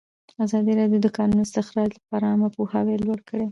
ازادي 0.45 0.73
راډیو 0.79 0.99
د 1.03 1.05
د 1.05 1.07
کانونو 1.17 1.43
استخراج 1.45 1.89
لپاره 1.97 2.25
عامه 2.31 2.49
پوهاوي 2.55 2.95
لوړ 3.05 3.19
کړی. 3.29 3.45